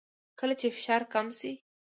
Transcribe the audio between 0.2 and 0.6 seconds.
کله